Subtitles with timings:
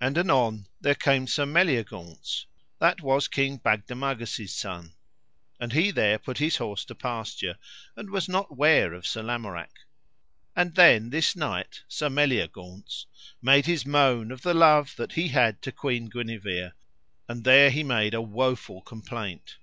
[0.00, 2.46] And anon there came Sir Meliagaunce,
[2.80, 4.94] that was King Bagdemagus' son,
[5.60, 7.56] and he there put his horse to pasture,
[7.94, 9.70] and was not ware of Sir Lamorak;
[10.56, 13.06] and then this knight Sir Meliagaunce
[13.40, 16.72] made his moan of the love that he had to Queen Guenever,
[17.28, 19.58] and there he made a woful complaint.